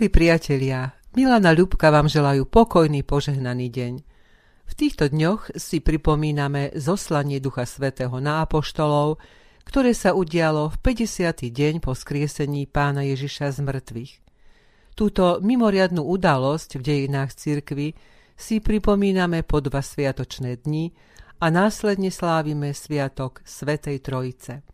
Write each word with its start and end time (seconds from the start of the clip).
Milí 0.00 0.16
priatelia, 0.16 0.96
Milana 1.12 1.52
Ľubka 1.52 1.92
vám 1.92 2.08
želajú 2.08 2.48
pokojný 2.48 3.04
požehnaný 3.04 3.68
deň. 3.68 3.94
V 4.64 4.72
týchto 4.72 5.12
dňoch 5.12 5.60
si 5.60 5.84
pripomíname 5.84 6.72
zoslanie 6.72 7.36
Ducha 7.36 7.68
Svetého 7.68 8.16
na 8.16 8.40
apoštolov, 8.40 9.20
ktoré 9.68 9.92
sa 9.92 10.16
udialo 10.16 10.72
v 10.72 10.96
50. 11.04 11.52
deň 11.52 11.84
po 11.84 11.92
skriesení 11.92 12.64
pána 12.64 13.04
Ježiša 13.12 13.52
z 13.52 13.58
mŕtvych. 13.60 14.12
Túto 14.96 15.36
mimoriadnú 15.44 16.00
udalosť 16.00 16.80
v 16.80 16.82
dejinách 17.04 17.36
cirkvy 17.36 17.92
si 18.40 18.64
pripomíname 18.64 19.44
po 19.44 19.60
dva 19.60 19.84
sviatočné 19.84 20.64
dni 20.64 20.96
a 21.44 21.52
následne 21.52 22.08
slávime 22.08 22.72
sviatok 22.72 23.44
Svetej 23.44 24.00
Trojice. 24.00 24.64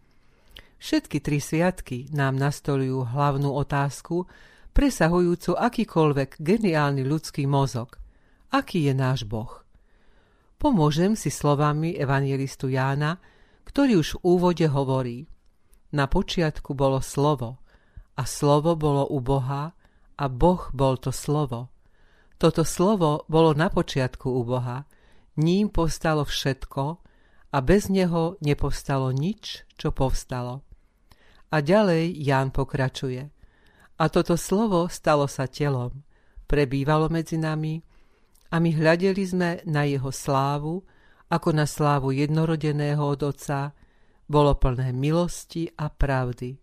Všetky 0.78 1.18
tri 1.18 1.42
sviatky 1.42 2.14
nám 2.14 2.38
nastolujú 2.38 3.10
hlavnú 3.10 3.50
otázku, 3.50 4.30
presahujúcu 4.76 5.56
akýkoľvek 5.56 6.36
geniálny 6.36 7.00
ľudský 7.00 7.48
mozog. 7.48 7.96
Aký 8.52 8.84
je 8.84 8.92
náš 8.92 9.24
Boh? 9.24 9.64
Pomôžem 10.60 11.16
si 11.16 11.32
slovami 11.32 11.96
evangelistu 11.96 12.68
Jána, 12.68 13.16
ktorý 13.64 14.04
už 14.04 14.20
v 14.20 14.36
úvode 14.36 14.66
hovorí 14.68 15.24
Na 15.96 16.04
počiatku 16.04 16.76
bolo 16.76 17.00
slovo 17.00 17.56
a 18.20 18.28
slovo 18.28 18.76
bolo 18.76 19.08
u 19.08 19.16
Boha 19.24 19.72
a 20.20 20.24
Boh 20.28 20.68
bol 20.76 21.00
to 21.00 21.08
slovo. 21.08 21.72
Toto 22.36 22.60
slovo 22.60 23.24
bolo 23.32 23.56
na 23.56 23.72
počiatku 23.72 24.28
u 24.28 24.44
Boha, 24.44 24.84
ním 25.40 25.72
povstalo 25.72 26.28
všetko 26.28 27.00
a 27.48 27.56
bez 27.64 27.88
neho 27.88 28.36
nepovstalo 28.44 29.08
nič, 29.08 29.64
čo 29.80 29.88
povstalo. 29.88 30.60
A 31.48 31.64
ďalej 31.64 32.12
Ján 32.20 32.52
pokračuje– 32.52 33.32
a 33.96 34.04
toto 34.12 34.36
slovo 34.36 34.88
stalo 34.92 35.24
sa 35.24 35.48
telom, 35.48 36.04
prebývalo 36.44 37.08
medzi 37.08 37.40
nami 37.40 37.80
a 38.52 38.60
my 38.60 38.70
hľadeli 38.76 39.24
sme 39.24 39.50
na 39.64 39.88
jeho 39.88 40.12
slávu, 40.12 40.84
ako 41.26 41.48
na 41.50 41.66
slávu 41.66 42.14
jednorodeného 42.14 43.02
od 43.02 43.20
Otca, 43.34 43.74
bolo 44.26 44.54
plné 44.58 44.90
milosti 44.94 45.70
a 45.78 45.90
pravdy. 45.90 46.54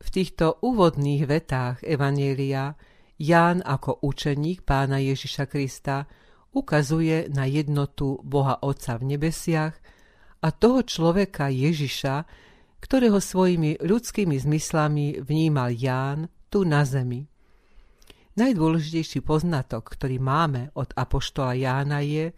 V 0.00 0.08
týchto 0.08 0.62
úvodných 0.64 1.28
vetách 1.28 1.84
Evanielia 1.84 2.74
Ján 3.20 3.60
ako 3.60 4.00
učeník 4.00 4.64
pána 4.64 4.96
Ježiša 4.96 5.44
Krista 5.44 6.08
ukazuje 6.56 7.28
na 7.28 7.44
jednotu 7.44 8.16
Boha 8.24 8.64
Otca 8.64 8.96
v 8.96 9.12
nebesiach 9.12 9.76
a 10.40 10.48
toho 10.48 10.80
človeka 10.80 11.52
Ježiša, 11.52 12.24
ktorého 12.80 13.20
svojimi 13.20 13.80
ľudskými 13.80 14.36
zmyslami 14.40 15.20
vnímal 15.20 15.70
Ján 15.76 16.32
tu 16.48 16.64
na 16.64 16.82
zemi. 16.82 17.28
Najdôležitejší 18.34 19.20
poznatok, 19.20 19.92
ktorý 19.94 20.16
máme 20.16 20.72
od 20.72 20.90
Apoštola 20.96 21.54
Jána 21.54 22.00
je, 22.00 22.32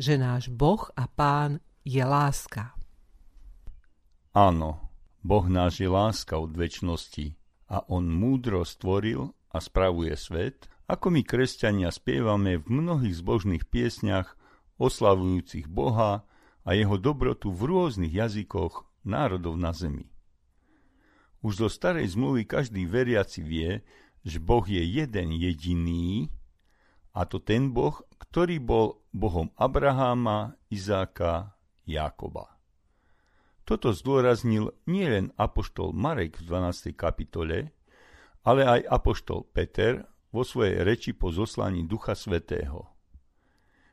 že 0.00 0.16
náš 0.16 0.48
Boh 0.48 0.88
a 0.96 1.04
Pán 1.06 1.60
je 1.84 2.00
láska. 2.00 2.72
Áno, 4.32 4.88
Boh 5.20 5.44
náš 5.44 5.84
je 5.84 5.90
láska 5.92 6.40
od 6.40 6.56
väčšnosti 6.56 7.36
a 7.68 7.84
On 7.92 8.02
múdro 8.08 8.64
stvoril 8.64 9.28
a 9.52 9.60
spravuje 9.60 10.16
svet, 10.16 10.72
ako 10.88 11.12
my 11.12 11.20
kresťania 11.20 11.92
spievame 11.92 12.56
v 12.58 12.66
mnohých 12.68 13.20
zbožných 13.20 13.64
piesňach 13.68 14.34
oslavujúcich 14.80 15.68
Boha 15.68 16.24
a 16.64 16.70
jeho 16.72 16.96
dobrotu 16.96 17.52
v 17.52 17.70
rôznych 17.70 18.12
jazykoch 18.12 18.91
národov 19.02 19.58
na 19.58 19.74
zemi. 19.74 20.08
Už 21.42 21.66
zo 21.66 21.68
starej 21.68 22.14
zmluvy 22.14 22.46
každý 22.46 22.86
veriaci 22.86 23.42
vie, 23.42 23.82
že 24.22 24.38
Boh 24.38 24.62
je 24.62 24.78
jeden 24.78 25.34
jediný, 25.34 26.30
a 27.12 27.28
to 27.28 27.42
ten 27.42 27.76
Boh, 27.76 28.00
ktorý 28.16 28.56
bol 28.62 29.04
Bohom 29.12 29.52
Abraháma, 29.60 30.56
Izáka, 30.72 31.52
Jákoba. 31.84 32.56
Toto 33.68 33.92
zdôraznil 33.92 34.72
nielen 34.88 35.30
apoštol 35.36 35.92
Marek 35.92 36.40
v 36.40 36.48
12. 36.48 36.96
kapitole, 36.96 37.70
ale 38.42 38.62
aj 38.66 38.80
apoštol 38.88 39.46
Peter 39.52 40.02
vo 40.34 40.42
svojej 40.42 40.82
reči 40.82 41.12
po 41.12 41.30
zoslaní 41.30 41.84
Ducha 41.86 42.16
Svetého. 42.16 42.90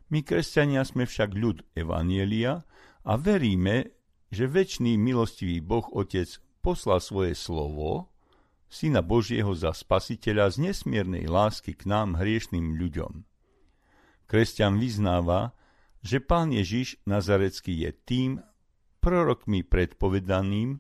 My, 0.10 0.26
kresťania, 0.26 0.82
sme 0.88 1.06
však 1.06 1.38
ľud 1.38 1.62
Evanielia 1.78 2.66
a 3.06 3.14
veríme, 3.20 3.99
že 4.30 4.46
väčší 4.46 4.98
milostivý 4.98 5.62
Boh 5.62 5.86
Otec 5.94 6.30
poslal 6.62 7.02
svoje 7.02 7.34
slovo, 7.34 8.10
Syna 8.70 9.02
Božieho 9.02 9.50
za 9.58 9.74
spasiteľa 9.74 10.54
z 10.54 10.70
nesmiernej 10.70 11.26
lásky 11.26 11.74
k 11.74 11.90
nám 11.90 12.22
hriešným 12.22 12.78
ľuďom. 12.78 13.26
Kresťan 14.30 14.78
vyznáva, 14.78 15.58
že 16.06 16.22
Pán 16.22 16.54
Ježiš 16.54 17.02
Nazarecký 17.10 17.82
je 17.82 17.92
tým 18.06 18.32
prorokmi 19.02 19.66
predpovedaným 19.66 20.78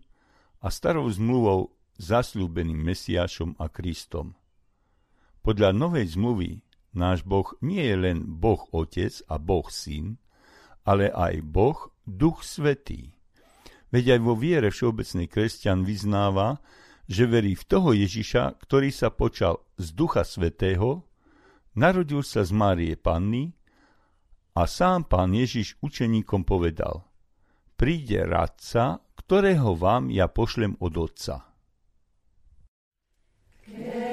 a 0.61 0.67
starou 0.69 1.09
zmluvou 1.09 1.73
zasľúbeným 1.97 2.77
Mesiášom 2.77 3.57
a 3.57 3.67
Kristom. 3.73 4.37
Podľa 5.41 5.73
novej 5.73 6.13
zmluvy 6.13 6.61
náš 6.93 7.25
Boh 7.25 7.57
nie 7.65 7.81
je 7.81 7.97
len 7.97 8.21
Boh 8.21 8.69
Otec 8.69 9.17
a 9.25 9.41
Boh 9.41 9.65
Syn, 9.65 10.21
ale 10.85 11.09
aj 11.09 11.41
Boh 11.41 11.89
Duch 12.05 12.45
Svetý. 12.45 13.17
Veď 13.89 14.17
aj 14.17 14.19
vo 14.21 14.33
viere 14.37 14.69
všeobecnej 14.69 15.25
kresťan 15.25 15.81
vyznáva, 15.81 16.61
že 17.09 17.25
verí 17.25 17.57
v 17.57 17.65
toho 17.65 17.89
Ježiša, 17.97 18.61
ktorý 18.61 18.93
sa 18.93 19.09
počal 19.09 19.65
z 19.81 19.97
Ducha 19.97 20.21
Svetého, 20.21 21.09
narodil 21.73 22.21
sa 22.21 22.45
z 22.45 22.53
Márie 22.53 22.93
Panny 22.93 23.49
a 24.53 24.69
sám 24.69 25.09
pán 25.09 25.33
Ježiš 25.33 25.81
učeníkom 25.81 26.45
povedal 26.45 27.09
Príde 27.73 28.27
radca, 28.27 29.01
ktorého 29.17 29.73
vám 29.73 30.13
ja 30.13 30.29
pošlem 30.29 30.77
od 30.83 30.93
Otca. 30.99 31.49
Yeah. 33.69 34.08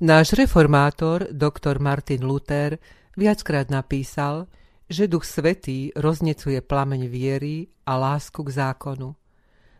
Náš 0.00 0.32
reformátor, 0.32 1.28
doktor 1.28 1.76
Martin 1.76 2.24
Luther, 2.24 2.80
viackrát 3.20 3.68
napísal, 3.68 4.48
že 4.88 5.04
Duch 5.04 5.28
Svetý 5.28 5.92
roznecuje 5.92 6.64
plameň 6.64 7.04
viery 7.04 7.68
a 7.84 8.00
lásku 8.00 8.40
k 8.40 8.48
zákonu. 8.48 9.12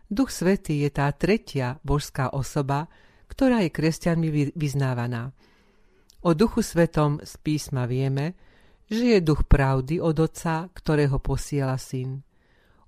Duch 0.05 0.29
Svetý 0.29 0.85
je 0.85 0.93
tá 0.93 1.09
tretia 1.09 1.81
božská 1.81 2.37
osoba, 2.37 2.85
ktorá 3.33 3.65
je 3.65 3.73
kresťanmi 3.73 4.53
vyznávaná. 4.53 5.33
O 6.21 6.37
Duchu 6.37 6.61
Svetom 6.61 7.17
z 7.25 7.41
písma 7.41 7.89
vieme, 7.89 8.37
že 8.93 9.17
je 9.17 9.25
duch 9.25 9.49
pravdy 9.49 9.97
od 9.97 10.21
Otca, 10.21 10.69
ktorého 10.69 11.17
posiela 11.17 11.81
Syn. 11.81 12.21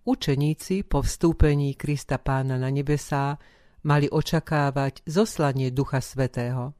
Učeníci 0.05 0.85
po 0.85 1.01
vstúpení 1.01 1.73
Krista 1.81 2.21
Pána 2.21 2.61
na 2.61 2.69
nebesá 2.69 3.41
mali 3.89 4.05
očakávať 4.05 5.01
zoslanie 5.09 5.73
Ducha 5.73 5.97
Svetého. 5.97 6.77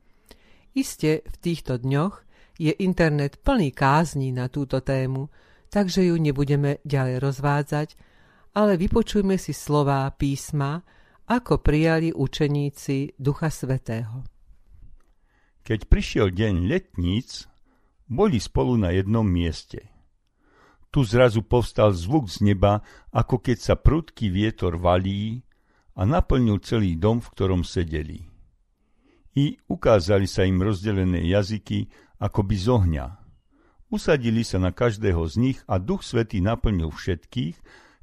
Iste 0.73 1.21
v 1.21 1.35
týchto 1.37 1.77
dňoch 1.77 2.25
je 2.57 2.73
internet 2.81 3.37
plný 3.45 3.69
kázní 3.69 4.33
na 4.33 4.49
túto 4.49 4.81
tému, 4.81 5.29
takže 5.69 6.09
ju 6.09 6.17
nebudeme 6.17 6.81
ďalej 6.81 7.21
rozvádzať, 7.21 7.89
ale 8.57 8.81
vypočujme 8.81 9.37
si 9.37 9.53
slová 9.53 10.09
písma, 10.09 10.81
ako 11.29 11.61
prijali 11.61 12.09
učeníci 12.09 13.21
Ducha 13.21 13.53
Svetého. 13.53 14.25
Keď 15.61 15.79
prišiel 15.85 16.33
deň 16.33 16.65
letníc, 16.65 17.45
boli 18.09 18.41
spolu 18.41 18.73
na 18.73 18.97
jednom 18.97 19.23
mieste. 19.23 19.93
Tu 20.89 21.05
zrazu 21.05 21.45
povstal 21.45 21.93
zvuk 21.93 22.29
z 22.33 22.49
neba, 22.49 22.81
ako 23.13 23.41
keď 23.41 23.57
sa 23.61 23.75
prudký 23.77 24.33
vietor 24.33 24.81
valí 24.81 25.45
a 25.93 26.01
naplnil 26.01 26.61
celý 26.65 26.97
dom, 26.97 27.21
v 27.21 27.29
ktorom 27.29 27.61
sedeli 27.61 28.32
i 29.33 29.57
ukázali 29.65 30.30
sa 30.30 30.45
im 30.45 30.62
rozdelené 30.62 31.25
jazyky 31.25 31.89
akoby 32.21 32.56
z 32.56 32.68
ohňa. 32.69 33.06
Usadili 33.94 34.41
sa 34.41 34.57
na 34.57 34.74
každého 34.74 35.21
z 35.30 35.33
nich 35.38 35.59
a 35.69 35.77
Duch 35.77 36.01
Svetý 36.01 36.41
naplnil 36.41 36.89
všetkých, 36.89 37.57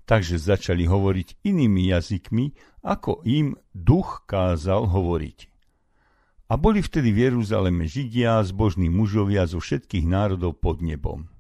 takže 0.06 0.38
začali 0.38 0.87
hovoriť 0.87 1.43
inými 1.43 1.91
jazykmi, 1.91 2.55
ako 2.87 3.23
im 3.27 3.59
Duch 3.75 4.27
kázal 4.27 4.87
hovoriť. 4.87 5.50
A 6.50 6.59
boli 6.59 6.82
vtedy 6.82 7.15
v 7.15 7.31
Jeruzaleme 7.31 7.87
Židia, 7.87 8.43
zbožní 8.43 8.91
mužovia 8.91 9.47
zo 9.47 9.62
všetkých 9.62 10.06
národov 10.06 10.59
pod 10.59 10.83
nebom. 10.83 11.31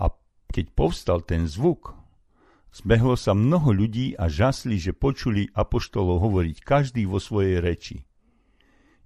A 0.00 0.12
keď 0.48 0.72
povstal 0.72 1.20
ten 1.20 1.44
zvuk, 1.44 1.92
zbehlo 2.72 3.20
sa 3.20 3.36
mnoho 3.36 3.68
ľudí 3.68 4.16
a 4.16 4.32
žasli, 4.32 4.80
že 4.80 4.96
počuli 4.96 5.52
apoštolov 5.52 6.24
hovoriť 6.24 6.56
každý 6.64 7.04
vo 7.04 7.20
svojej 7.20 7.60
reči 7.60 8.08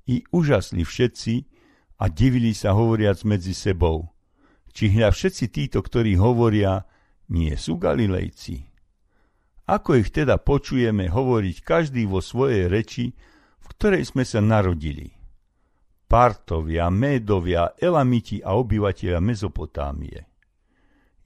i 0.09 0.25
užasli 0.33 0.83
všetci 0.83 1.35
a 2.01 2.09
divili 2.09 2.57
sa 2.57 2.73
hovoriac 2.73 3.21
medzi 3.29 3.53
sebou. 3.53 4.09
Či 4.73 4.97
hľa 4.97 5.13
všetci 5.13 5.45
títo, 5.53 5.85
ktorí 5.85 6.17
hovoria, 6.17 6.89
nie 7.29 7.53
sú 7.61 7.77
Galilejci. 7.77 8.65
Ako 9.69 10.01
ich 10.01 10.09
teda 10.09 10.41
počujeme 10.41 11.13
hovoriť 11.13 11.57
každý 11.61 12.09
vo 12.09 12.25
svojej 12.25 12.73
reči, 12.73 13.13
v 13.61 13.67
ktorej 13.77 14.09
sme 14.09 14.25
sa 14.25 14.41
narodili? 14.41 15.13
Partovia, 16.09 16.89
Médovia, 16.89 17.77
Elamiti 17.77 18.41
a 18.41 18.57
obyvateľia 18.57 19.21
Mezopotámie. 19.21 20.25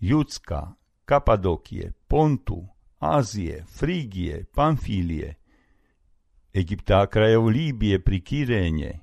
Judska, 0.02 0.75
Kapadokie, 1.06 1.94
Pontu, 2.11 2.67
Ázie, 2.99 3.62
Frígie, 3.70 4.43
Pamfílie, 4.50 5.42
Egypta 6.53 7.01
a 7.01 7.09
krajov 7.09 7.49
Líbie 7.49 7.97
pri 7.97 8.21
Kyréne, 8.21 9.01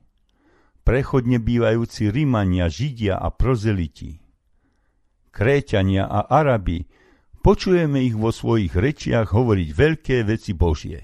prechodne 0.85 1.41
bývajúci 1.41 2.13
Rimania, 2.13 2.69
Židia 2.69 3.17
a 3.17 3.33
prozeliti, 3.33 4.21
Kréťania 5.33 6.05
a 6.05 6.29
Arabi, 6.29 6.85
počujeme 7.41 8.05
ich 8.05 8.13
vo 8.13 8.29
svojich 8.29 8.69
rečiach 8.77 9.33
hovoriť 9.33 9.69
veľké 9.73 10.17
veci 10.29 10.53
Božie. 10.53 11.01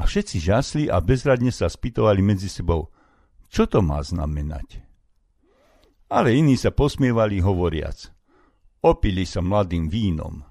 A 0.00 0.08
všetci 0.08 0.36
žasli 0.40 0.84
a 0.88 0.96
bezradne 1.04 1.52
sa 1.52 1.68
spýtovali 1.68 2.24
medzi 2.24 2.48
sebou, 2.48 2.88
čo 3.52 3.68
to 3.68 3.84
má 3.84 4.00
znamenať. 4.00 4.80
Ale 6.08 6.32
iní 6.32 6.56
sa 6.56 6.72
posmievali 6.72 7.44
hovoriac, 7.44 8.08
opili 8.80 9.28
sa 9.28 9.44
mladým 9.44 9.92
vínom. 9.92 10.47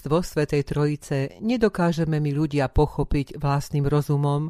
Tajomstvo 0.00 0.24
Svetej 0.24 0.64
Trojice 0.64 1.18
nedokážeme 1.44 2.24
my 2.24 2.32
ľudia 2.32 2.72
pochopiť 2.72 3.36
vlastným 3.36 3.84
rozumom, 3.84 4.48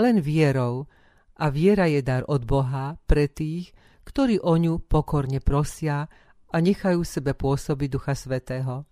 len 0.00 0.24
vierou, 0.24 0.88
a 1.36 1.52
viera 1.52 1.84
je 1.84 2.00
dar 2.00 2.24
od 2.32 2.48
Boha 2.48 2.96
pre 3.04 3.28
tých, 3.28 3.76
ktorí 4.08 4.40
o 4.40 4.56
ňu 4.56 4.80
pokorne 4.88 5.44
prosia 5.44 6.08
a 6.48 6.56
nechajú 6.56 7.04
sebe 7.04 7.36
pôsobiť 7.36 7.88
Ducha 7.92 8.16
Svetého. 8.16 8.88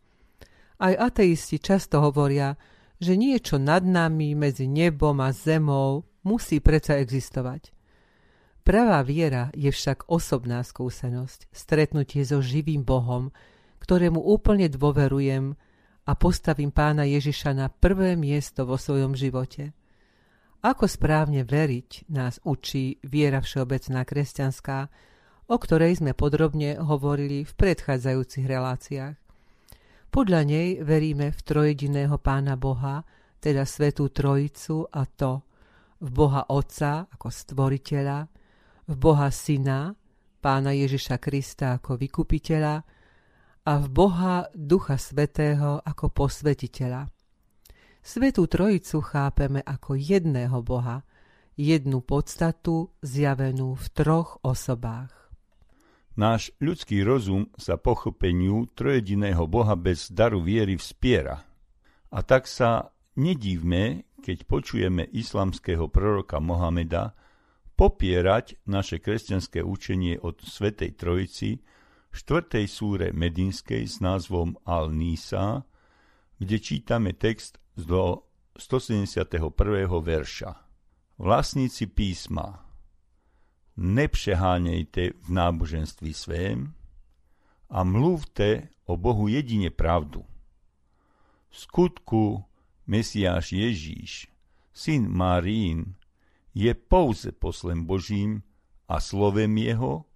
Aj 0.77 0.93
ateisti 0.93 1.57
často 1.57 2.05
hovoria, 2.05 2.53
že 3.01 3.17
niečo 3.17 3.57
nad 3.57 3.81
nami 3.81 4.37
medzi 4.37 4.69
nebom 4.69 5.25
a 5.25 5.33
zemou 5.33 6.05
musí 6.21 6.61
predsa 6.61 7.01
existovať. 7.01 7.73
Pravá 8.61 9.01
viera 9.01 9.49
je 9.57 9.73
však 9.73 10.13
osobná 10.13 10.61
skúsenosť, 10.61 11.49
stretnutie 11.49 12.21
so 12.29 12.45
živým 12.45 12.85
Bohom, 12.85 13.33
ktorému 13.81 14.21
úplne 14.21 14.69
dôverujem 14.69 15.57
a 16.05 16.13
postavím 16.13 16.69
pána 16.69 17.09
Ježiša 17.09 17.57
na 17.57 17.73
prvé 17.73 18.17
miesto 18.17 18.69
vo 18.69 18.77
svojom 18.77 19.17
živote. 19.17 19.73
Ako 20.65 20.89
správne 20.89 21.45
veriť 21.45 22.09
nás 22.13 22.41
učí 22.45 22.97
viera 23.05 23.41
všeobecná 23.45 24.05
kresťanská, 24.05 24.79
o 25.49 25.57
ktorej 25.61 26.01
sme 26.01 26.17
podrobne 26.17 26.81
hovorili 26.81 27.45
v 27.45 27.53
predchádzajúcich 27.53 28.47
reláciách. 28.49 29.17
Podľa 30.09 30.41
nej 30.47 30.69
veríme 30.81 31.35
v 31.35 31.41
trojediného 31.45 32.17
pána 32.17 32.57
Boha, 32.57 33.05
teda 33.45 33.69
Svetú 33.69 34.09
Trojicu 34.09 34.89
a 34.89 35.05
to 35.05 35.45
v 36.01 36.09
Boha 36.09 36.49
Otca 36.49 37.09
ako 37.13 37.29
stvoriteľa, 37.29 38.19
v 38.89 38.95
Boha 38.97 39.29
Syna, 39.29 39.93
pána 40.41 40.73
Ježiša 40.77 41.17
Krista 41.21 41.77
ako 41.81 41.97
vykupiteľa 41.97 42.94
a 43.65 43.81
v 43.81 43.87
Boha 43.89 44.53
Ducha 44.53 45.01
Svetého 45.01 45.81
ako 45.81 46.13
posvetiteľa. 46.13 47.09
Svetú 48.05 48.45
Trojicu 48.45 49.01
chápeme 49.01 49.65
ako 49.65 49.97
jedného 49.97 50.61
Boha, 50.61 51.01
jednu 51.57 52.05
podstatu 52.05 52.93
zjavenú 53.01 53.73
v 53.73 53.87
troch 53.97 54.37
osobách. 54.45 55.33
Náš 56.15 56.53
ľudský 56.61 57.03
rozum 57.03 57.49
sa 57.57 57.81
pochopeniu 57.81 58.69
trojediného 58.77 59.49
Boha 59.49 59.75
bez 59.75 60.13
daru 60.13 60.45
viery 60.45 60.77
vspiera. 60.77 61.43
A 62.15 62.23
tak 62.23 62.47
sa 62.47 62.93
nedívme, 63.17 64.07
keď 64.21 64.45
počujeme 64.47 65.09
islamského 65.11 65.89
proroka 65.89 66.39
Mohameda 66.39 67.17
popierať 67.75 68.61
naše 68.69 69.03
kresťanské 69.03 69.65
učenie 69.65 70.21
od 70.21 70.39
Svetej 70.45 70.95
Trojici 70.95 71.65
4. 72.15 72.47
súre 72.71 73.11
Medinskej 73.11 73.91
s 73.91 73.99
názvom 73.99 74.55
Al-Nisa, 74.63 75.67
kde 76.39 76.63
čítame 76.63 77.11
text 77.11 77.59
do 77.75 78.23
171. 78.55 79.35
verša. 79.99 80.55
Vlastníci 81.19 81.91
písma, 81.91 82.71
nepřeháňejte 83.75 85.27
v 85.27 85.29
náboženství 85.29 86.15
svém 86.15 86.71
a 87.67 87.83
mluvte 87.83 88.71
o 88.87 88.95
Bohu 88.95 89.27
jedine 89.27 89.75
pravdu. 89.75 90.23
V 91.51 91.57
skutku 91.59 92.47
Mesiáš 92.87 93.59
Ježíš, 93.59 94.31
syn 94.71 95.11
Márín, 95.11 95.99
je 96.55 96.75
pouze 96.75 97.35
poslem 97.35 97.83
Božím 97.83 98.47
a 98.87 99.03
slovem 99.03 99.59
jeho, 99.59 100.07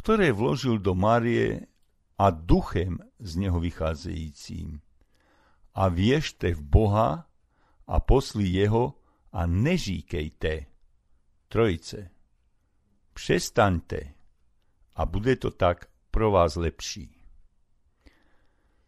ktoré 0.00 0.32
vložil 0.32 0.80
do 0.80 0.96
Márie 0.96 1.68
a 2.16 2.32
duchem 2.32 2.96
z 3.20 3.36
neho 3.36 3.60
vycházejícím 3.60 4.80
a 5.76 5.92
viešte 5.92 6.56
v 6.56 6.62
Boha 6.64 7.28
a 7.84 7.96
posli 8.00 8.48
Jeho 8.48 8.96
a 9.36 9.44
nežíkejte. 9.44 10.72
Trojice. 11.52 12.08
Přestaňte 13.12 14.00
a 14.96 15.02
bude 15.04 15.36
to 15.36 15.52
tak 15.52 15.92
pro 16.08 16.32
vás 16.32 16.56
lepší. 16.56 17.12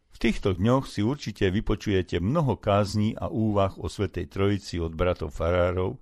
V 0.09 0.17
týchto 0.17 0.57
dňoch 0.57 0.89
si 0.89 1.05
určite 1.05 1.45
vypočujete 1.53 2.17
mnoho 2.17 2.57
kázní 2.57 3.13
a 3.13 3.29
úvah 3.29 3.77
o 3.77 3.85
Svetej 3.85 4.33
Trojici 4.33 4.81
od 4.81 4.97
bratov 4.97 5.37
Farárov, 5.37 6.01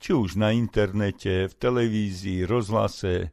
či 0.00 0.12
už 0.12 0.36
na 0.36 0.52
internete, 0.52 1.48
v 1.48 1.54
televízii, 1.54 2.44
rozhlase 2.44 3.32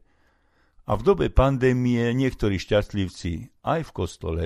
a 0.87 0.95
v 0.95 1.01
dobe 1.03 1.27
pandémie 1.27 2.15
niektorí 2.15 2.55
šťastlivci 2.55 3.51
aj 3.67 3.91
v 3.91 3.91
kostole. 3.91 4.43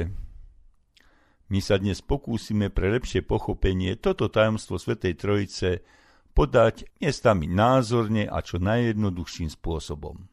My 1.54 1.60
sa 1.62 1.78
dnes 1.78 2.02
pokúsime 2.02 2.74
pre 2.74 2.90
lepšie 2.98 3.22
pochopenie 3.22 3.94
toto 4.00 4.26
tajomstvo 4.26 4.82
Svetej 4.82 5.22
Trojice 5.22 5.86
podať 6.34 6.90
miestami 6.98 7.46
názorne 7.46 8.26
a 8.26 8.42
čo 8.42 8.58
najjednoduchším 8.58 9.54
spôsobom. 9.54 10.31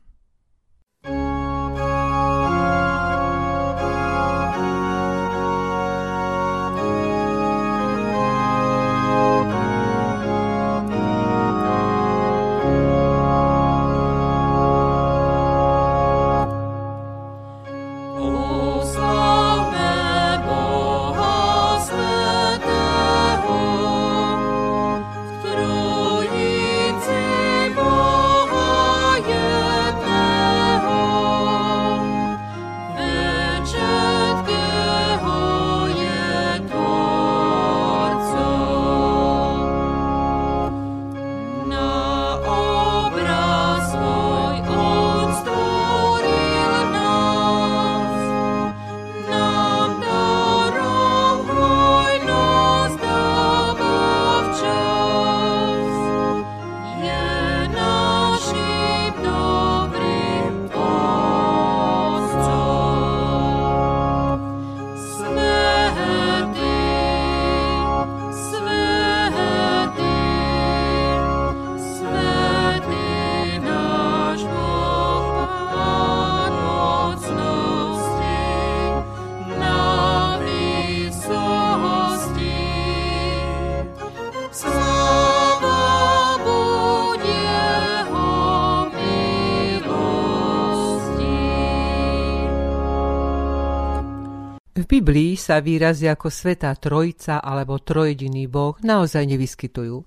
Biblii 94.98 95.38
sa 95.38 95.62
výrazy 95.62 96.10
ako 96.10 96.26
Svetá 96.26 96.74
Trojica 96.74 97.38
alebo 97.38 97.78
Trojediný 97.78 98.50
Boh 98.50 98.74
naozaj 98.82 99.30
nevyskytujú. 99.30 100.02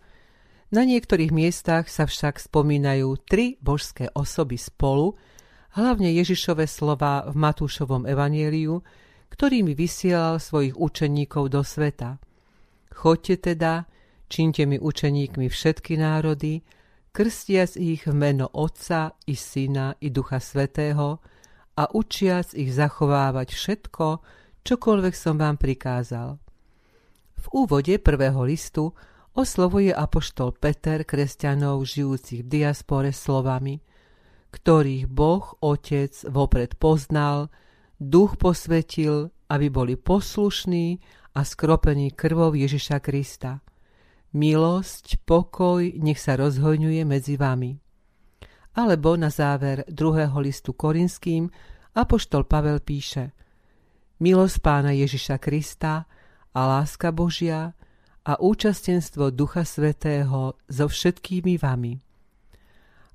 Na 0.76 0.84
niektorých 0.84 1.32
miestach 1.32 1.88
sa 1.88 2.04
však 2.04 2.36
spomínajú 2.36 3.16
tri 3.24 3.56
božské 3.64 4.12
osoby 4.12 4.60
spolu, 4.60 5.16
hlavne 5.80 6.12
Ježišové 6.12 6.68
slova 6.68 7.24
v 7.32 7.40
Matúšovom 7.40 8.04
evanieliu, 8.04 8.84
ktorými 9.32 9.72
vysielal 9.80 10.44
svojich 10.44 10.76
učeníkov 10.76 11.56
do 11.56 11.64
sveta. 11.64 12.20
Choďte 12.92 13.56
teda, 13.56 13.88
čínte 14.28 14.68
mi 14.68 14.76
učeníkmi 14.76 15.48
všetky 15.48 15.96
národy, 16.04 16.68
krstiac 17.16 17.80
ich 17.80 18.04
v 18.04 18.12
meno 18.12 18.52
Otca 18.52 19.16
i 19.24 19.40
Syna 19.40 19.96
i 20.04 20.12
Ducha 20.12 20.44
Svetého 20.44 21.24
a 21.80 21.88
učiac 21.96 22.52
ich 22.60 22.76
zachovávať 22.76 23.56
všetko, 23.56 24.08
čokoľvek 24.66 25.14
som 25.18 25.38
vám 25.38 25.58
prikázal. 25.58 26.38
V 27.42 27.46
úvode 27.66 27.98
prvého 27.98 28.46
listu 28.46 28.94
oslovuje 29.34 29.90
apoštol 29.90 30.54
Peter 30.54 31.02
kresťanov 31.02 31.82
žijúcich 31.88 32.46
v 32.46 32.52
diaspore 32.62 33.10
slovami, 33.10 33.82
ktorých 34.52 35.10
Boh 35.10 35.58
Otec 35.64 36.14
vopred 36.30 36.76
poznal, 36.78 37.50
duch 37.98 38.38
posvetil, 38.38 39.32
aby 39.50 39.68
boli 39.72 39.96
poslušní 39.98 41.00
a 41.34 41.42
skropení 41.48 42.12
krvou 42.12 42.54
Ježiša 42.54 43.00
Krista. 43.00 43.64
Milosť, 44.32 45.24
pokoj, 45.28 45.84
nech 46.00 46.20
sa 46.20 46.40
rozhojňuje 46.40 47.04
medzi 47.04 47.36
vami. 47.36 47.76
Alebo 48.80 49.20
na 49.20 49.28
záver 49.28 49.84
druhého 49.92 50.40
listu 50.40 50.72
Korinským 50.72 51.52
apoštol 51.96 52.48
Pavel 52.48 52.80
píše– 52.80 53.32
milosť 54.22 54.58
pána 54.62 54.94
Ježiša 54.94 55.42
Krista 55.42 56.06
a 56.54 56.60
láska 56.70 57.10
Božia 57.10 57.74
a 58.22 58.38
účastenstvo 58.38 59.34
Ducha 59.34 59.66
Svetého 59.66 60.62
so 60.70 60.86
všetkými 60.86 61.58
vami. 61.58 61.98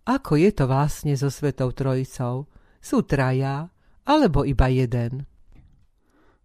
Ako 0.02 0.34
je 0.34 0.50
to 0.50 0.66
vlastne 0.66 1.14
so 1.14 1.30
Svetou 1.30 1.70
Trojicou? 1.70 2.50
Sú 2.82 3.06
traja 3.06 3.70
alebo 4.02 4.42
iba 4.42 4.66
jeden? 4.66 5.30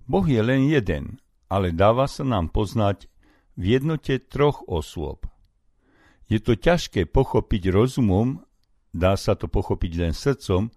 Boh 0.06 0.26
je 0.30 0.42
len 0.42 0.70
jeden, 0.70 1.18
ale 1.50 1.74
dáva 1.74 2.06
sa 2.06 2.22
nám 2.22 2.54
poznať 2.54 3.10
v 3.58 3.82
jednote 3.82 4.22
troch 4.30 4.62
osôb. 4.70 5.26
Je 6.30 6.38
to 6.38 6.54
ťažké 6.54 7.10
pochopiť 7.10 7.74
rozumom, 7.74 8.46
dá 8.94 9.18
sa 9.18 9.34
to 9.34 9.50
pochopiť 9.50 9.92
len 10.06 10.14
srdcom, 10.14 10.70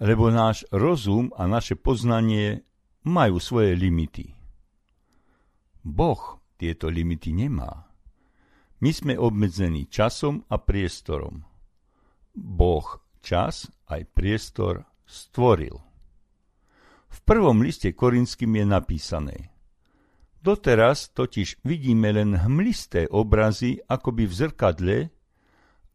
lebo 0.00 0.28
náš 0.28 0.68
rozum 0.68 1.32
a 1.40 1.48
naše 1.48 1.72
poznanie 1.72 2.68
majú 3.04 3.36
svoje 3.40 3.76
limity. 3.76 4.32
Boh 5.84 6.40
tieto 6.56 6.88
limity 6.88 7.36
nemá. 7.36 7.88
My 8.80 8.90
sme 8.92 9.14
obmedzení 9.16 9.88
časom 9.88 10.44
a 10.48 10.56
priestorom. 10.60 11.44
Boh 12.34 12.86
čas 13.24 13.68
aj 13.88 14.08
priestor 14.12 14.84
stvoril. 15.04 15.76
V 17.08 17.18
prvom 17.22 17.62
liste 17.62 17.94
Korinským 17.94 18.58
je 18.58 18.64
napísané 18.66 19.38
Doteraz 20.44 21.08
totiž 21.16 21.64
vidíme 21.64 22.12
len 22.12 22.36
hmlisté 22.36 23.08
obrazy 23.08 23.80
akoby 23.88 24.28
v 24.28 24.34
zrkadle, 24.36 24.98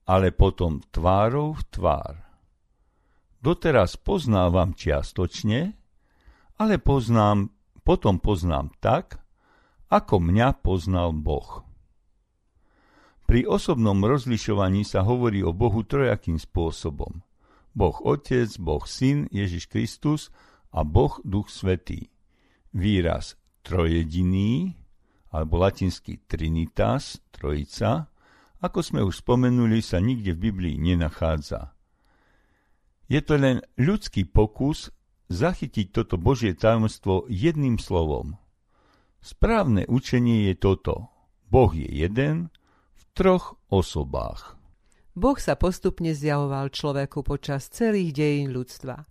ale 0.10 0.34
potom 0.34 0.82
tvárou 0.90 1.54
v 1.54 1.62
tvár. 1.70 2.14
Doteraz 3.46 3.94
poznávam 4.02 4.74
čiastočne, 4.74 5.78
ale 6.60 6.76
poznám, 6.78 7.50
potom 7.88 8.20
poznám 8.20 8.76
tak, 8.84 9.24
ako 9.90 10.22
mňa 10.22 10.60
poznal 10.62 11.16
Boh. 11.16 11.64
Pri 13.26 13.46
osobnom 13.46 13.98
rozlišovaní 14.04 14.84
sa 14.84 15.06
hovorí 15.06 15.42
o 15.46 15.56
Bohu 15.56 15.86
trojakým 15.86 16.38
spôsobom. 16.38 17.24
Boh 17.74 17.98
Otec, 18.04 18.50
Boh 18.60 18.84
Syn, 18.84 19.30
Ježiš 19.32 19.70
Kristus 19.70 20.34
a 20.74 20.84
Boh 20.84 21.22
Duch 21.24 21.48
Svetý. 21.48 22.10
Výraz 22.74 23.40
trojediný, 23.62 24.74
alebo 25.30 25.62
latinsky 25.62 26.26
trinitas, 26.26 27.22
trojica, 27.30 28.10
ako 28.60 28.80
sme 28.82 29.02
už 29.06 29.22
spomenuli, 29.22 29.80
sa 29.80 30.02
nikde 30.02 30.34
v 30.36 30.50
Biblii 30.50 30.76
nenachádza. 30.82 31.72
Je 33.10 33.22
to 33.22 33.38
len 33.38 33.62
ľudský 33.78 34.26
pokus 34.26 34.90
zachytiť 35.30 35.94
toto 35.94 36.18
Božie 36.18 36.58
tajomstvo 36.58 37.30
jedným 37.30 37.78
slovom. 37.78 38.36
Správne 39.22 39.86
učenie 39.86 40.50
je 40.52 40.56
toto. 40.58 41.14
Boh 41.50 41.72
je 41.74 41.86
jeden 41.86 42.50
v 42.98 43.04
troch 43.14 43.58
osobách. 43.70 44.58
Boh 45.18 45.38
sa 45.38 45.58
postupne 45.58 46.14
zjavoval 46.14 46.72
človeku 46.74 47.26
počas 47.26 47.70
celých 47.70 48.14
dejín 48.16 48.54
ľudstva. 48.54 49.06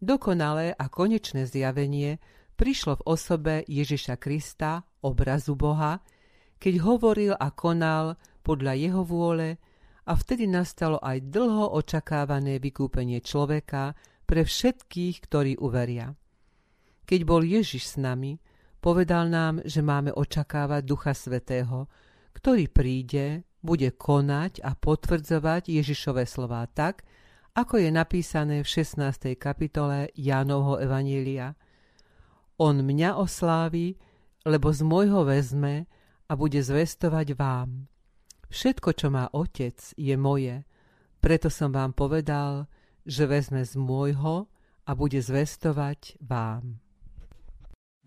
Dokonalé 0.00 0.76
a 0.76 0.86
konečné 0.88 1.48
zjavenie 1.48 2.20
prišlo 2.56 3.00
v 3.00 3.06
osobe 3.06 3.54
Ježiša 3.68 4.16
Krista, 4.16 4.84
obrazu 5.04 5.52
Boha, 5.54 6.00
keď 6.56 6.74
hovoril 6.80 7.32
a 7.36 7.52
konal 7.52 8.16
podľa 8.40 8.72
jeho 8.80 9.02
vôle 9.04 9.60
a 10.06 10.12
vtedy 10.16 10.48
nastalo 10.48 10.96
aj 11.02 11.28
dlho 11.28 11.76
očakávané 11.76 12.56
vykúpenie 12.62 13.20
človeka 13.20 13.92
pre 14.26 14.42
všetkých, 14.42 15.16
ktorí 15.24 15.52
uveria. 15.62 16.12
Keď 17.06 17.20
bol 17.22 17.46
Ježiš 17.46 17.94
s 17.94 17.96
nami, 17.96 18.42
povedal 18.82 19.30
nám, 19.30 19.62
že 19.62 19.80
máme 19.80 20.10
očakávať 20.10 20.82
Ducha 20.82 21.14
Svetého, 21.14 21.86
ktorý 22.34 22.66
príde, 22.68 23.46
bude 23.62 23.94
konať 23.94 24.60
a 24.66 24.74
potvrdzovať 24.74 25.70
Ježišové 25.70 26.26
slová 26.26 26.66
tak, 26.66 27.06
ako 27.56 27.80
je 27.80 27.88
napísané 27.88 28.60
v 28.60 28.68
16. 28.68 29.38
kapitole 29.38 30.10
Jánovho 30.12 30.76
Evanielia– 30.82 31.54
on 32.56 32.80
mňa 32.80 33.20
oslávi, 33.20 34.00
lebo 34.48 34.72
z 34.72 34.80
môjho 34.80 35.28
vezme 35.28 35.84
a 36.24 36.32
bude 36.32 36.56
zvestovať 36.56 37.36
vám. 37.36 37.84
Všetko, 38.48 38.90
čo 38.96 39.08
má 39.12 39.28
otec, 39.36 39.76
je 39.92 40.16
moje, 40.16 40.64
preto 41.20 41.52
som 41.52 41.68
vám 41.68 41.92
povedal, 41.92 42.64
že 43.06 43.30
vezme 43.30 43.62
z 43.62 43.78
môjho 43.78 44.50
a 44.82 44.90
bude 44.98 45.22
zvestovať 45.22 46.18
vám. 46.20 46.82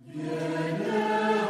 Yeah, 0.09 1.48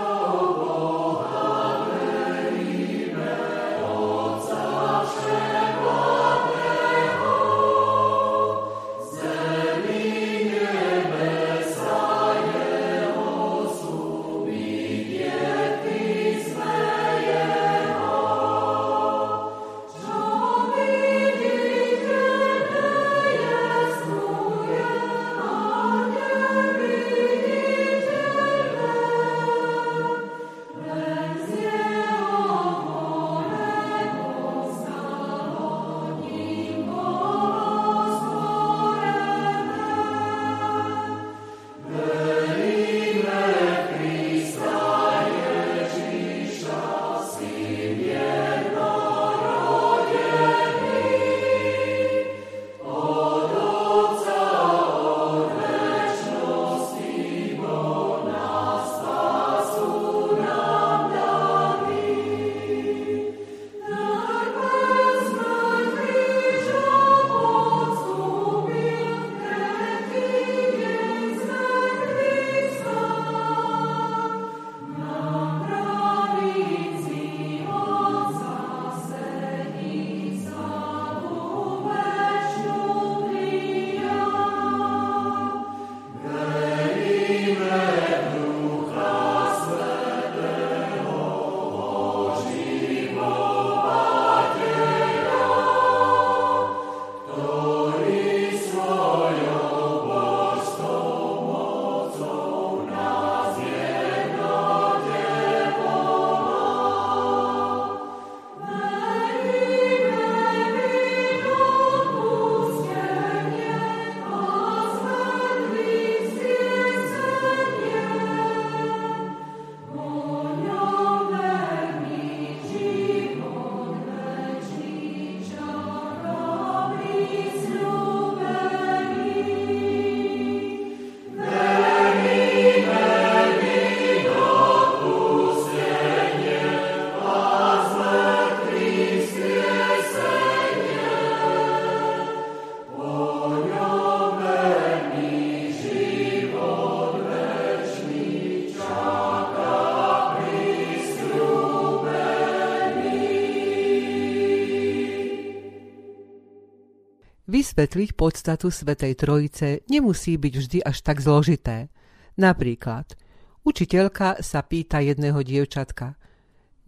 Vysvetliť 157.79 158.19
podstatu 158.19 158.67
Svetej 158.75 159.15
Trojice 159.15 159.87
nemusí 159.87 160.35
byť 160.35 160.51
vždy 160.51 160.79
až 160.83 160.99
tak 160.99 161.23
zložité. 161.23 161.87
Napríklad, 162.35 163.15
učiteľka 163.63 164.43
sa 164.43 164.67
pýta 164.67 164.99
jedného 164.99 165.39
dievčatka. 165.39 166.19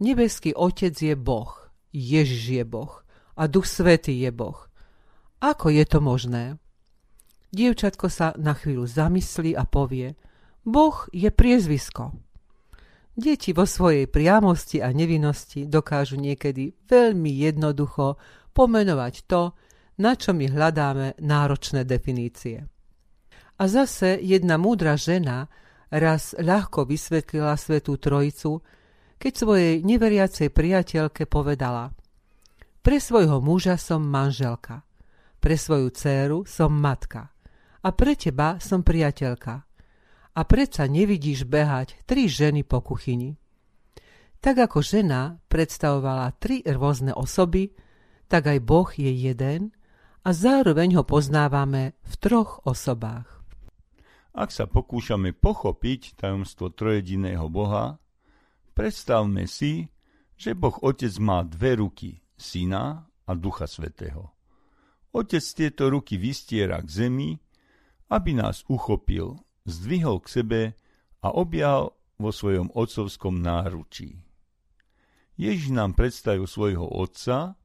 Nebeský 0.04 0.52
otec 0.52 0.92
je 0.92 1.16
Boh, 1.16 1.48
Ježiš 1.96 2.44
je 2.44 2.64
Boh 2.68 2.92
a 3.40 3.48
Duch 3.48 3.64
Svetý 3.64 4.20
je 4.20 4.36
Boh. 4.36 4.68
Ako 5.40 5.72
je 5.72 5.80
to 5.88 6.04
možné? 6.04 6.60
Dievčatko 7.56 8.12
sa 8.12 8.36
na 8.36 8.52
chvíľu 8.52 8.84
zamyslí 8.84 9.56
a 9.56 9.64
povie 9.64 10.12
Boh 10.60 11.08
je 11.08 11.32
priezvisko. 11.32 12.12
Deti 13.16 13.56
vo 13.56 13.64
svojej 13.64 14.12
priamosti 14.12 14.84
a 14.84 14.92
nevinnosti 14.92 15.64
dokážu 15.64 16.20
niekedy 16.20 16.76
veľmi 16.84 17.32
jednoducho 17.32 18.20
pomenovať 18.52 19.24
to, 19.24 19.56
na 19.98 20.16
čo 20.16 20.32
my 20.32 20.48
hľadáme 20.48 21.20
náročné 21.20 21.84
definície. 21.84 22.64
A 23.60 23.62
zase 23.68 24.16
jedna 24.22 24.56
múdra 24.56 24.96
žena 24.96 25.50
raz 25.92 26.32
ľahko 26.38 26.88
vysvetlila 26.88 27.52
Svetú 27.60 28.00
Trojicu, 28.00 28.64
keď 29.20 29.32
svojej 29.36 29.74
neveriacej 29.84 30.48
priateľke 30.50 31.28
povedala 31.28 31.92
Pre 32.82 32.98
svojho 32.98 33.38
muža 33.38 33.78
som 33.78 34.02
manželka, 34.02 34.82
pre 35.38 35.54
svoju 35.54 35.92
dceru 35.94 36.38
som 36.48 36.72
matka 36.72 37.30
a 37.82 37.88
pre 37.90 38.14
teba 38.14 38.62
som 38.62 38.82
priateľka 38.86 39.54
a 40.32 40.40
predsa 40.48 40.88
nevidíš 40.88 41.44
behať 41.44 42.08
tri 42.08 42.24
ženy 42.24 42.64
po 42.64 42.80
kuchyni. 42.80 43.36
Tak 44.42 44.70
ako 44.70 44.82
žena 44.82 45.38
predstavovala 45.46 46.34
tri 46.40 46.64
rôzne 46.66 47.14
osoby, 47.14 47.70
tak 48.26 48.48
aj 48.48 48.58
Boh 48.64 48.88
je 48.90 49.12
jeden 49.12 49.70
a 50.22 50.30
zároveň 50.30 51.02
ho 51.02 51.04
poznávame 51.04 51.98
v 52.06 52.14
troch 52.22 52.62
osobách. 52.62 53.42
Ak 54.32 54.48
sa 54.48 54.64
pokúšame 54.64 55.36
pochopiť 55.36 56.16
tajomstvo 56.16 56.72
trojediného 56.72 57.52
Boha, 57.52 58.00
predstavme 58.72 59.44
si, 59.44 59.92
že 60.38 60.56
Boh 60.56 60.74
Otec 60.80 61.12
má 61.20 61.44
dve 61.44 61.76
ruky, 61.76 62.24
Syna 62.38 63.04
a 63.28 63.32
Ducha 63.36 63.68
Svetého. 63.68 64.32
Otec 65.12 65.44
tieto 65.44 65.92
ruky 65.92 66.16
vystiera 66.16 66.80
k 66.80 66.88
zemi, 66.88 67.36
aby 68.08 68.32
nás 68.32 68.64
uchopil 68.72 69.36
zdvihol 69.68 70.24
k 70.24 70.28
sebe 70.40 70.62
a 71.20 71.28
objal 71.30 71.94
vo 72.16 72.32
svojom 72.32 72.72
otcovskom 72.72 73.36
náručí. 73.38 74.24
Ježiš 75.36 75.72
nám 75.76 75.92
predstavil 75.96 76.48
svojho 76.48 76.88
otca 76.88 77.56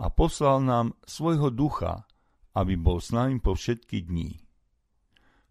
a 0.00 0.08
poslal 0.08 0.64
nám 0.64 0.96
svojho 1.04 1.52
ducha, 1.52 2.08
aby 2.56 2.80
bol 2.80 3.04
s 3.04 3.12
nami 3.12 3.36
po 3.36 3.52
všetky 3.52 4.08
dní. 4.08 4.40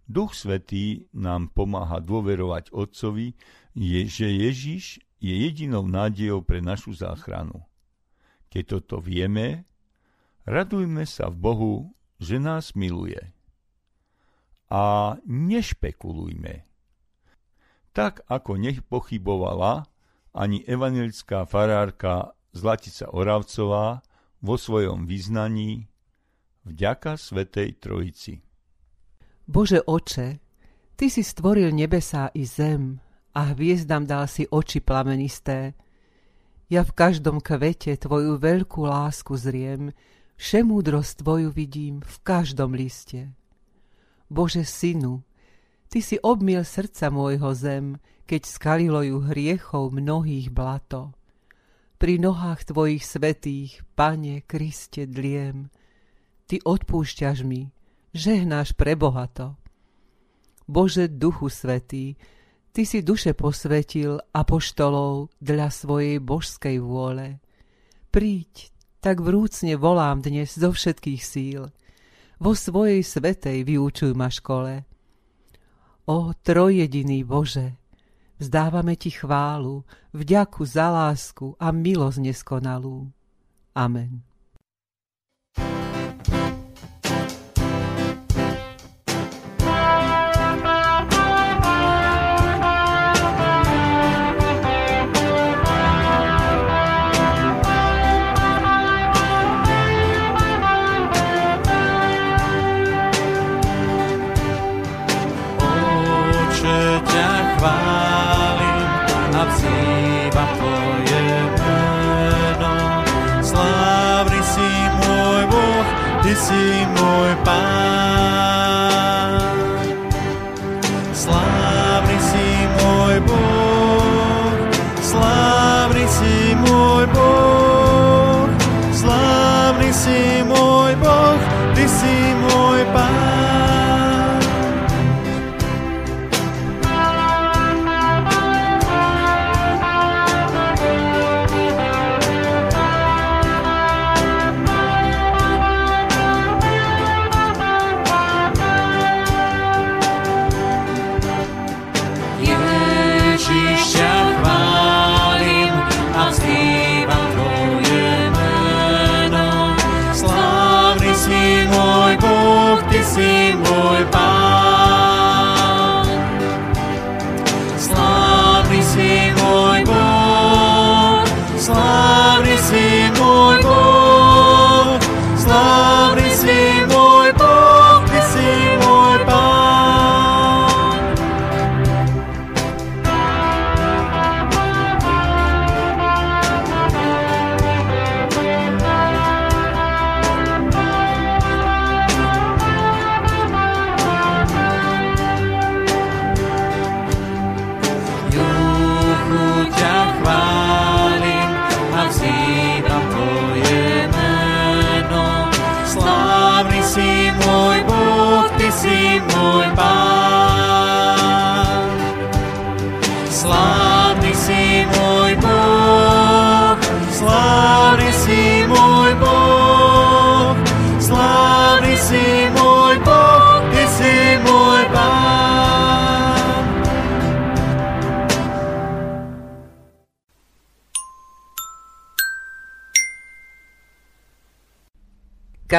Duch 0.09 0.33
Svetý 0.33 1.05
nám 1.13 1.53
pomáha 1.53 2.01
dôverovať 2.01 2.73
Otcovi, 2.73 3.37
je, 3.77 4.01
že 4.09 4.25
Ježiš 4.25 4.83
je 5.21 5.33
jedinou 5.37 5.85
nádejou 5.85 6.41
pre 6.41 6.65
našu 6.65 6.97
záchranu. 6.97 7.61
Keď 8.49 8.63
toto 8.65 8.97
vieme, 8.97 9.69
radujme 10.49 11.05
sa 11.05 11.29
v 11.29 11.37
Bohu, 11.37 11.73
že 12.17 12.41
nás 12.41 12.73
miluje 12.73 13.21
a 14.69 15.17
nešpekulujme. 15.25 16.65
Tak 17.93 18.25
ako 18.29 18.57
nepochybovala 18.57 19.89
ani 20.33 20.61
evangelická 20.65 21.45
farárka 21.49 22.37
Zlatica 22.53 23.09
Oravcová 23.09 24.01
vo 24.39 24.55
svojom 24.55 25.03
vyznaní 25.03 25.87
vďaka 26.63 27.19
Svetej 27.19 27.79
Trojici. 27.79 28.39
Bože 29.49 29.81
oče, 29.81 30.39
Ty 30.99 31.07
si 31.07 31.23
stvoril 31.23 31.71
nebesá 31.71 32.27
i 32.35 32.43
zem 32.43 32.99
a 33.31 33.55
hviezdam 33.55 34.03
dal 34.03 34.27
si 34.27 34.43
oči 34.51 34.83
plamenisté. 34.83 35.71
Ja 36.67 36.83
v 36.83 36.91
každom 36.91 37.39
kvete 37.39 37.95
Tvoju 37.95 38.35
veľkú 38.35 38.83
lásku 38.83 39.31
zriem, 39.39 39.95
všemúdrosť 40.35 41.23
Tvoju 41.23 41.49
vidím 41.55 42.03
v 42.03 42.15
každom 42.21 42.75
liste. 42.75 43.31
Bože 44.27 44.67
synu, 44.67 45.23
Ty 45.89 45.99
si 46.05 46.21
obmil 46.21 46.61
srdca 46.61 47.09
môjho 47.09 47.49
zem, 47.57 47.97
keď 48.29 48.41
skalilo 48.45 49.01
ju 49.01 49.25
hriechov 49.25 49.89
mnohých 49.89 50.53
blato. 50.53 51.17
Pri 51.99 52.15
nohách 52.15 52.63
Tvojich 52.63 53.03
svetých, 53.03 53.83
Pane 53.93 54.47
Kriste, 54.47 55.03
dliem. 55.03 55.67
Ty 56.47 56.63
odpúšťaš 56.63 57.43
mi, 57.43 57.67
žehnáš 58.15 58.71
prebohato. 58.73 59.59
Bože 60.63 61.11
Duchu 61.11 61.51
Svetý, 61.51 62.15
Ty 62.71 62.87
si 62.87 63.03
duše 63.03 63.35
posvetil 63.35 64.23
apoštolov 64.31 65.35
dla 65.43 65.67
svojej 65.67 66.23
božskej 66.23 66.79
vôle. 66.79 67.43
Príď, 68.09 68.71
tak 69.03 69.19
vrúcne 69.19 69.75
volám 69.75 70.23
dnes 70.23 70.55
zo 70.55 70.71
všetkých 70.71 71.21
síl– 71.21 71.67
vo 72.39 72.55
svojej 72.55 73.03
svetej 73.03 73.67
vyučuj 73.67 74.15
ma 74.15 74.31
škole. 74.31 74.87
O 76.07 76.31
trojediný 76.31 77.27
Bože, 77.27 77.78
vzdávame 78.39 78.95
Ti 78.95 79.11
chválu, 79.11 79.83
vďaku 80.15 80.63
za 80.65 80.89
lásku 80.89 81.53
a 81.59 81.69
milosť 81.75 82.19
neskonalú. 82.23 83.11
Amen. 83.75 84.28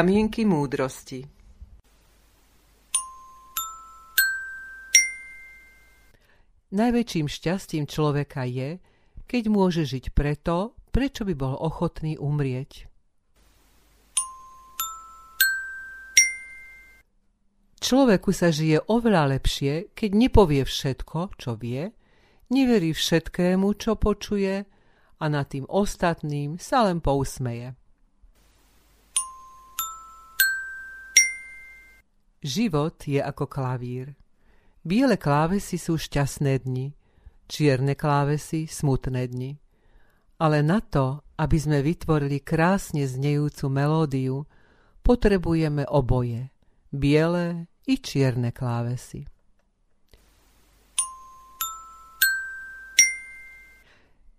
Kamienky 0.01 0.49
múdrosti 0.49 1.29
Najväčším 6.73 7.29
šťastím 7.29 7.85
človeka 7.85 8.49
je, 8.49 8.81
keď 9.29 9.43
môže 9.53 9.85
žiť 9.85 10.17
preto, 10.17 10.73
prečo 10.89 11.29
by 11.29 11.37
bol 11.37 11.53
ochotný 11.53 12.17
umrieť. 12.17 12.89
Človeku 17.85 18.33
sa 18.33 18.49
žije 18.49 18.81
oveľa 18.89 19.37
lepšie, 19.37 19.93
keď 19.93 20.11
nepovie 20.17 20.65
všetko, 20.65 21.37
čo 21.37 21.61
vie, 21.61 21.93
neverí 22.49 22.97
všetkému, 22.97 23.69
čo 23.77 24.01
počuje 24.01 24.65
a 25.21 25.25
nad 25.29 25.45
tým 25.45 25.69
ostatným 25.69 26.57
sa 26.57 26.89
len 26.89 27.05
pousmeje. 27.05 27.77
Život 32.41 33.05
je 33.05 33.21
ako 33.21 33.45
klavír. 33.45 34.17
Biele 34.81 35.21
klávesy 35.21 35.77
sú 35.77 36.01
šťastné 36.01 36.65
dni, 36.65 36.97
čierne 37.45 37.93
klávesy 37.93 38.65
smutné 38.65 39.29
dni. 39.29 39.61
Ale 40.41 40.65
na 40.65 40.81
to, 40.81 41.21
aby 41.37 41.57
sme 41.61 41.85
vytvorili 41.85 42.41
krásne 42.41 43.05
znejúcu 43.05 43.69
melódiu, 43.69 44.49
potrebujeme 45.05 45.85
oboje, 45.85 46.49
biele 46.89 47.69
i 47.85 48.01
čierne 48.01 48.57
klávesy. 48.57 49.29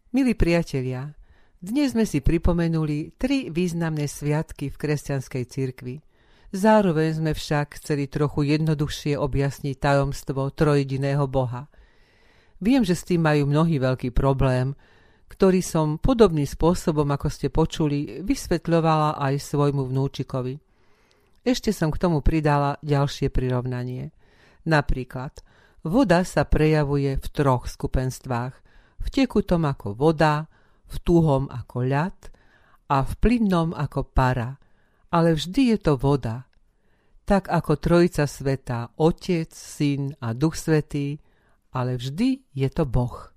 Milí 0.09 0.33
priatelia, 0.33 1.13
dnes 1.61 1.93
sme 1.93 2.09
si 2.09 2.17
pripomenuli 2.17 3.13
tri 3.21 3.53
významné 3.53 4.09
sviatky 4.09 4.73
v 4.73 4.79
kresťanskej 4.81 5.45
cirkvi– 5.45 5.95
Zároveň 6.51 7.15
sme 7.15 7.31
však 7.31 7.79
chceli 7.79 8.11
trochu 8.11 8.43
jednoduchšie 8.51 9.15
objasniť 9.15 9.75
tajomstvo 9.79 10.51
trojediného 10.51 11.23
Boha. 11.23 11.71
Viem, 12.59 12.83
že 12.83 12.99
s 12.99 13.07
tým 13.07 13.23
majú 13.23 13.47
mnohý 13.47 13.79
veľký 13.79 14.11
problém, 14.11 14.75
ktorý 15.31 15.63
som 15.63 15.95
podobným 15.95 16.43
spôsobom, 16.43 17.07
ako 17.07 17.27
ste 17.31 17.47
počuli, 17.47 18.19
vysvetľovala 18.19 19.15
aj 19.15 19.33
svojmu 19.47 19.87
vnúčikovi. 19.87 20.59
Ešte 21.47 21.71
som 21.71 21.87
k 21.87 21.97
tomu 22.03 22.19
pridala 22.19 22.75
ďalšie 22.83 23.31
prirovnanie. 23.31 24.11
Napríklad, 24.67 25.39
voda 25.87 26.27
sa 26.27 26.43
prejavuje 26.43 27.15
v 27.15 27.27
troch 27.31 27.71
skupenstvách. 27.71 28.53
V 28.99 29.07
tekutom 29.07 29.63
ako 29.71 29.95
voda, 29.95 30.51
v 30.91 30.95
tuhom 30.99 31.47
ako 31.47 31.77
ľad 31.87 32.19
a 32.91 33.07
v 33.07 33.11
plynnom 33.23 33.71
ako 33.71 34.03
para– 34.03 34.59
ale 35.11 35.35
vždy 35.35 35.75
je 35.75 35.77
to 35.77 35.99
voda. 35.99 36.47
Tak 37.27 37.51
ako 37.51 37.77
Trojica 37.77 38.25
Sveta, 38.25 38.95
Otec, 38.97 39.51
Syn 39.51 40.15
a 40.23 40.33
Duch 40.33 40.55
Svetý, 40.57 41.19
ale 41.75 41.99
vždy 41.99 42.55
je 42.55 42.69
to 42.71 42.87
Boh. 42.87 43.31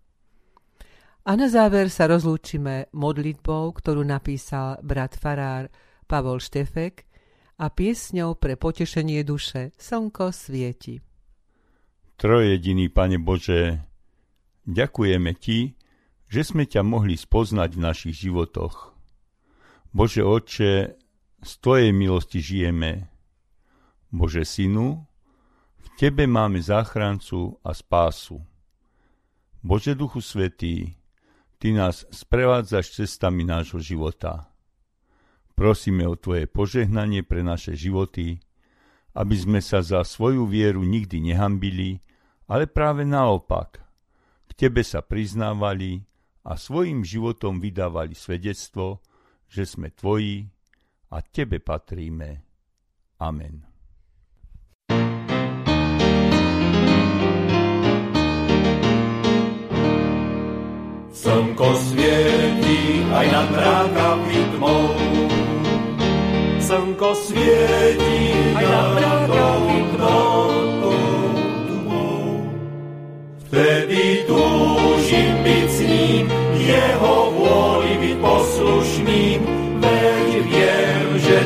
A 1.25 1.31
na 1.41 1.49
záver 1.49 1.89
sa 1.89 2.05
rozlúčime 2.05 2.93
modlitbou, 2.93 3.73
ktorú 3.75 4.05
napísal 4.05 4.77
brat 4.85 5.17
farár 5.17 5.73
Pavol 6.05 6.37
Štefek 6.37 7.09
a 7.59 7.73
piesňou 7.73 8.37
pre 8.37 8.61
potešenie 8.61 9.25
duše 9.25 9.73
Slnko 9.81 10.35
svieti. 10.37 11.01
Trojediný 12.21 12.93
Pane 12.93 13.19
Bože, 13.19 13.83
ďakujeme 14.69 15.33
Ti, 15.35 15.75
že 16.29 16.41
sme 16.45 16.69
ťa 16.69 16.85
mohli 16.85 17.17
spoznať 17.17 17.71
v 17.73 17.81
našich 17.81 18.17
životoch. 18.21 18.93
Bože 19.95 20.27
Oče, 20.27 21.04
z 21.45 21.53
Tvojej 21.61 21.93
milosti 21.93 22.41
žijeme. 22.41 23.05
Bože 24.09 24.49
Synu, 24.49 25.05
v 25.77 25.89
Tebe 26.01 26.25
máme 26.25 26.57
záchrancu 26.57 27.61
a 27.61 27.77
spásu. 27.77 28.41
Bože 29.61 29.93
Duchu 29.93 30.25
Svetý, 30.25 30.97
Ty 31.61 31.77
nás 31.77 32.09
sprevádzaš 32.09 32.97
cestami 32.97 33.45
nášho 33.45 33.77
života. 33.77 34.49
Prosíme 35.53 36.09
o 36.09 36.17
Tvoje 36.17 36.49
požehnanie 36.49 37.21
pre 37.21 37.45
naše 37.45 37.77
životy, 37.77 38.41
aby 39.13 39.37
sme 39.37 39.61
sa 39.61 39.85
za 39.85 40.01
svoju 40.01 40.49
vieru 40.49 40.81
nikdy 40.81 41.21
nehambili, 41.21 42.01
ale 42.49 42.65
práve 42.65 43.05
naopak, 43.05 43.85
k 44.49 44.51
Tebe 44.57 44.81
sa 44.81 45.05
priznávali 45.05 46.09
a 46.41 46.57
svojim 46.57 47.05
životom 47.05 47.61
vydávali 47.61 48.17
svedectvo, 48.17 49.05
že 49.45 49.69
sme 49.69 49.93
Tvoji 49.93 50.54
a 51.11 51.19
Tebe 51.21 51.61
patríme. 51.61 52.41
Amen. 53.21 53.65
Slnko 61.15 61.69
svieti 61.79 63.01
aj 63.09 63.27
nad 63.33 63.47
mrákami 63.49 64.39
tmou. 64.59 64.87
Slnko 66.61 67.11
svieti 67.17 68.21
aj 68.59 68.65
nad 68.67 68.89
mrákami 68.99 69.79
tmou. 69.95 70.45
Vtedy 73.55 74.27
túžim 74.27 75.33
byť 75.47 75.67
s 75.71 75.79
ním, 75.87 76.25
jeho 76.59 77.15
vôli 77.39 77.93
byť 78.03 78.17
poslušným, 78.19 79.39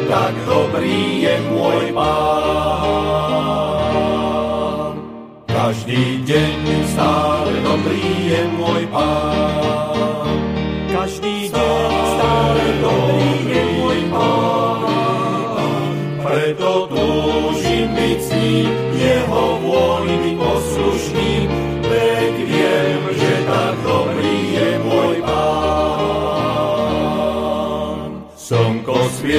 tak 0.06 0.34
dobrý 0.46 1.26
je 1.26 1.34
môj 1.50 1.90
pán. 1.90 2.14
Každý 5.50 6.22
deň 6.22 6.60
stále 6.94 7.52
dobrý 7.66 8.06
je 8.30 8.40
môj 8.54 8.86
pán. 8.92 9.67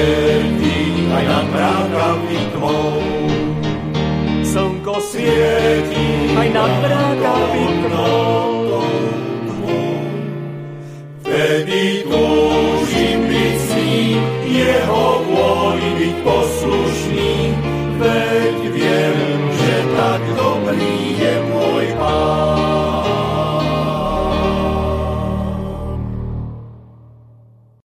svieti 0.00 0.80
aj 1.12 1.24
na 1.28 1.38
mrákavých 1.52 2.46
tmou. 2.56 2.92
Slnko 4.40 4.94
svieti 5.04 6.08
aj 6.40 6.48
na 6.56 6.64
mrákavých 6.80 7.76
tmou. 7.84 8.80
Vtedy 11.20 12.08
tvoj 12.08 12.69